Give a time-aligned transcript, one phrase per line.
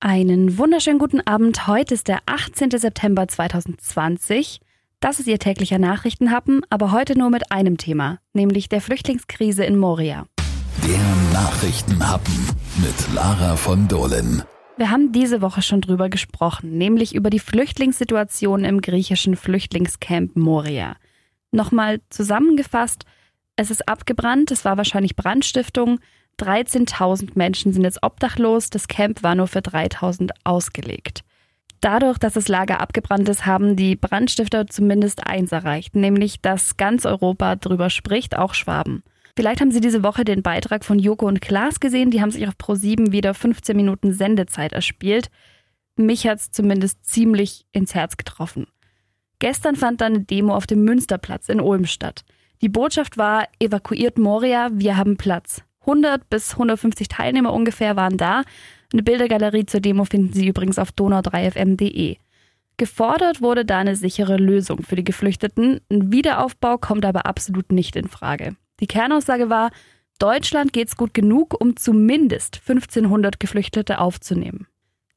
[0.00, 1.66] Einen wunderschönen guten Abend.
[1.66, 2.70] Heute ist der 18.
[2.70, 4.60] September 2020.
[5.00, 9.76] Das ist Ihr täglicher Nachrichtenhappen, aber heute nur mit einem Thema, nämlich der Flüchtlingskrise in
[9.76, 10.26] Moria.
[10.86, 12.32] Der Nachrichtenhappen
[12.76, 14.44] mit Lara von Dohlen.
[14.76, 20.94] Wir haben diese Woche schon drüber gesprochen, nämlich über die Flüchtlingssituation im griechischen Flüchtlingscamp Moria.
[21.50, 23.04] Nochmal zusammengefasst,
[23.56, 25.98] es ist abgebrannt, es war wahrscheinlich Brandstiftung,
[26.38, 31.22] 13.000 Menschen sind jetzt obdachlos, das Camp war nur für 3.000 ausgelegt.
[31.80, 37.06] Dadurch, dass das Lager abgebrannt ist, haben die Brandstifter zumindest eins erreicht, nämlich dass ganz
[37.06, 39.04] Europa drüber spricht, auch Schwaben.
[39.36, 42.48] Vielleicht haben Sie diese Woche den Beitrag von Joko und Klaas gesehen, die haben sich
[42.48, 45.30] auf Pro7 wieder 15 Minuten Sendezeit erspielt.
[45.94, 48.66] Mich hat es zumindest ziemlich ins Herz getroffen.
[49.38, 52.24] Gestern fand dann eine Demo auf dem Münsterplatz in Ulm statt.
[52.60, 55.62] Die Botschaft war, evakuiert Moria, wir haben Platz.
[55.88, 58.42] 100 bis 150 Teilnehmer ungefähr waren da.
[58.92, 62.16] Eine Bildergalerie zur Demo finden Sie übrigens auf donau3fm.de.
[62.76, 65.80] Gefordert wurde da eine sichere Lösung für die Geflüchteten.
[65.90, 68.54] Ein Wiederaufbau kommt aber absolut nicht in Frage.
[68.80, 69.70] Die Kernaussage war,
[70.18, 74.66] Deutschland geht's gut genug, um zumindest 1500 Geflüchtete aufzunehmen.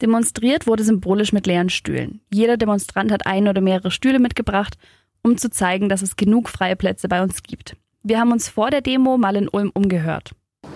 [0.00, 2.20] Demonstriert wurde symbolisch mit leeren Stühlen.
[2.32, 4.78] Jeder Demonstrant hat ein oder mehrere Stühle mitgebracht,
[5.22, 7.76] um zu zeigen, dass es genug freie Plätze bei uns gibt.
[8.04, 10.30] Wir haben uns vor der Demo mal in Ulm umgehört.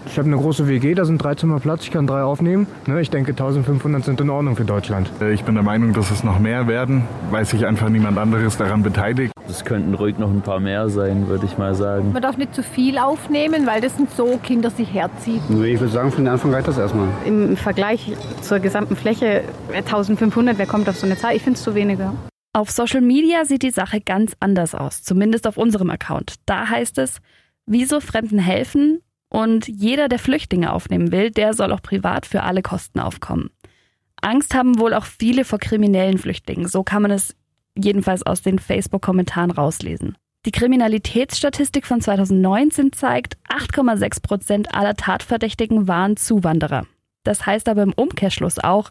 [0.07, 2.67] Ich habe eine große WG, da sind drei Zimmer Platz, ich kann drei aufnehmen.
[2.87, 5.11] Ne, ich denke, 1500 sind in Ordnung für Deutschland.
[5.21, 8.57] Äh, ich bin der Meinung, dass es noch mehr werden, weil sich einfach niemand anderes
[8.57, 9.33] daran beteiligt.
[9.49, 12.13] Es könnten ruhig noch ein paar mehr sein, würde ich mal sagen.
[12.13, 15.43] Man darf nicht zu viel aufnehmen, weil das sind so Kinder sich herzieht.
[15.49, 17.09] Ich würde sagen, von Anfang reicht das erstmal.
[17.25, 19.43] Im Vergleich zur gesamten Fläche
[19.75, 21.37] 1500, wer kommt auf so eine Zahl?
[21.37, 22.15] Ich finde es zu weniger.
[22.55, 26.35] Auf Social Media sieht die Sache ganz anders aus, zumindest auf unserem Account.
[26.45, 27.19] Da heißt es,
[27.67, 29.01] wieso Fremden helfen,
[29.33, 33.49] und jeder, der Flüchtlinge aufnehmen will, der soll auch privat für alle Kosten aufkommen.
[34.21, 36.69] Angst haben wohl auch viele vor kriminellen Flüchtlingen.
[36.69, 37.35] So kann man es
[37.75, 40.19] jedenfalls aus den Facebook-Kommentaren rauslesen.
[40.45, 46.87] Die Kriminalitätsstatistik von 2019 zeigt, 8,6 Prozent aller Tatverdächtigen waren Zuwanderer.
[47.25, 48.91] Das heißt aber im Umkehrschluss auch,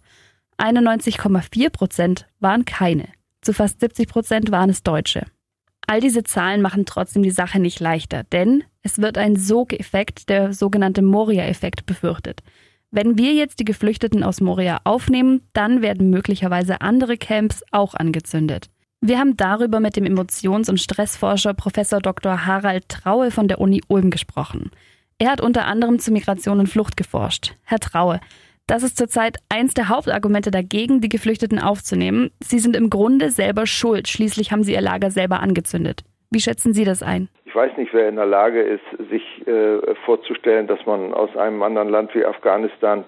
[0.57, 3.09] 91,4 Prozent waren keine.
[3.41, 5.28] Zu fast 70 Prozent waren es Deutsche.
[5.91, 10.53] All diese Zahlen machen trotzdem die Sache nicht leichter, denn es wird ein Sogeffekt, der
[10.53, 12.44] sogenannte Moria-Effekt, befürchtet.
[12.91, 18.69] Wenn wir jetzt die Geflüchteten aus Moria aufnehmen, dann werden möglicherweise andere Camps auch angezündet.
[19.01, 22.46] Wir haben darüber mit dem Emotions- und Stressforscher Professor Dr.
[22.46, 24.72] Harald Traue von der Uni Ulm gesprochen.
[25.18, 27.56] Er hat unter anderem zu Migration und Flucht geforscht.
[27.63, 28.22] Herr Traue,
[28.71, 32.31] das ist zurzeit eins der Hauptargumente dagegen, die Geflüchteten aufzunehmen.
[32.41, 34.07] Sie sind im Grunde selber schuld.
[34.07, 36.05] Schließlich haben sie ihr Lager selber angezündet.
[36.29, 37.27] Wie schätzen Sie das ein?
[37.43, 41.61] Ich weiß nicht, wer in der Lage ist, sich äh, vorzustellen, dass man aus einem
[41.63, 43.03] anderen Land wie Afghanistan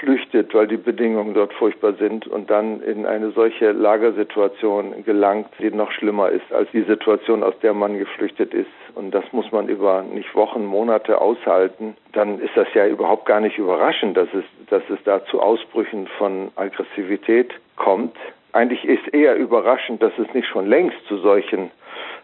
[0.00, 5.70] flüchtet, weil die Bedingungen dort furchtbar sind und dann in eine solche Lagersituation gelangt, die
[5.70, 8.66] noch schlimmer ist als die Situation, aus der man geflüchtet ist.
[8.94, 11.96] Und das muss man über nicht Wochen, Monate aushalten.
[12.12, 16.08] Dann ist das ja überhaupt gar nicht überraschend, dass es, dass es da zu Ausbrüchen
[16.18, 18.16] von Aggressivität kommt.
[18.52, 21.70] Eigentlich ist eher überraschend, dass es nicht schon längst zu solchen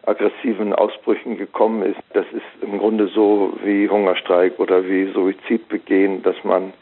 [0.07, 2.01] aggressiven Ausbrüchen gekommen ist.
[2.13, 6.73] Das ist im Grunde so wie Hungerstreik oder wie Suizid begehen, dass man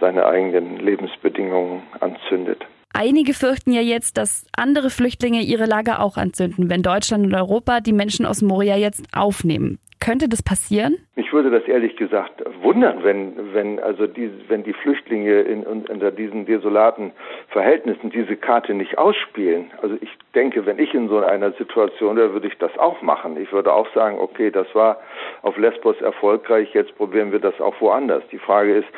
[0.00, 2.64] seine eigenen Lebensbedingungen anzündet.
[2.92, 7.80] Einige fürchten ja jetzt, dass andere Flüchtlinge ihre Lager auch anzünden, wenn Deutschland und Europa
[7.80, 9.78] die Menschen aus Moria jetzt aufnehmen.
[10.00, 10.96] Könnte das passieren?
[11.14, 15.86] Mich würde das ehrlich gesagt wundern, wenn, wenn also die, wenn die Flüchtlinge in, in,
[15.86, 17.12] unter diesen desolaten
[17.48, 19.70] Verhältnissen diese Karte nicht ausspielen.
[19.82, 23.36] Also ich denke, wenn ich in so einer Situation wäre, würde ich das auch machen.
[23.40, 25.00] Ich würde auch sagen, okay, das war
[25.42, 28.22] auf Lesbos erfolgreich, jetzt probieren wir das auch woanders.
[28.30, 28.88] Die Frage ist,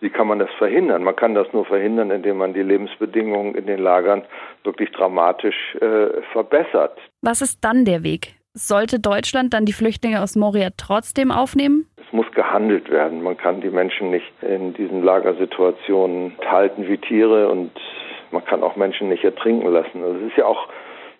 [0.00, 1.02] wie kann man das verhindern?
[1.02, 4.22] Man kann das nur verhindern, indem man die Lebensbedingungen in den Lagern
[4.64, 6.98] wirklich dramatisch äh, verbessert.
[7.22, 8.34] Was ist dann der Weg?
[8.54, 11.86] Sollte Deutschland dann die Flüchtlinge aus Moria trotzdem aufnehmen?
[11.96, 13.22] Es muss gehandelt werden.
[13.22, 17.70] Man kann die Menschen nicht in diesen Lagersituationen halten wie Tiere und
[18.30, 20.02] man kann auch Menschen nicht ertrinken lassen.
[20.02, 20.68] Also es ist ja auch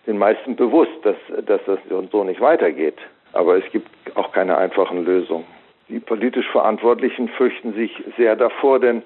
[0.07, 1.15] den meisten bewusst, dass,
[1.45, 1.79] dass das
[2.11, 2.97] so nicht weitergeht.
[3.31, 5.45] Aber es gibt auch keine einfachen Lösungen.
[5.89, 9.01] Die politisch Verantwortlichen fürchten sich sehr davor, denn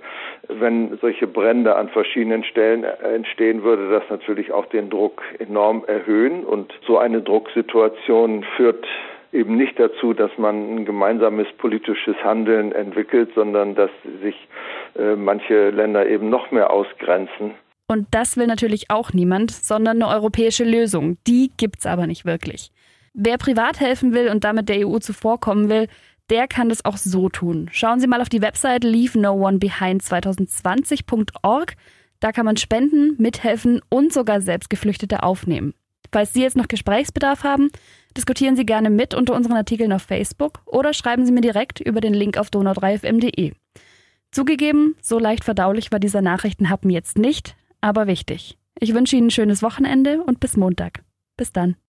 [0.49, 6.43] wenn solche Brände an verschiedenen Stellen entstehen, würde das natürlich auch den Druck enorm erhöhen.
[6.43, 8.85] Und so eine Drucksituation führt
[9.31, 13.89] eben nicht dazu, dass man ein gemeinsames politisches Handeln entwickelt, sondern dass
[14.21, 14.35] sich
[14.97, 17.51] äh, manche Länder eben noch mehr ausgrenzen.
[17.87, 21.17] Und das will natürlich auch niemand, sondern eine europäische Lösung.
[21.27, 22.71] Die gibt's aber nicht wirklich.
[23.13, 25.87] Wer privat helfen will und damit der EU zuvorkommen will,
[26.29, 27.69] der kann das auch so tun.
[27.71, 31.75] Schauen Sie mal auf die Website leavenoOneBehind2020.org.
[32.19, 35.73] Da kann man spenden, mithelfen und sogar selbst Geflüchtete aufnehmen.
[36.11, 37.69] Falls Sie jetzt noch Gesprächsbedarf haben,
[38.15, 42.01] diskutieren Sie gerne mit unter unseren Artikeln auf Facebook oder schreiben Sie mir direkt über
[42.01, 43.53] den Link auf donau3fm.de.
[44.31, 48.57] Zugegeben, so leicht verdaulich war dieser Nachrichtenhappen jetzt nicht, aber wichtig.
[48.79, 51.03] Ich wünsche Ihnen ein schönes Wochenende und bis Montag.
[51.35, 51.75] Bis dann.